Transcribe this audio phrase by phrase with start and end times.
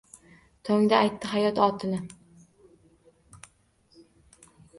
[0.69, 1.99] Tongda aytdi hayot otini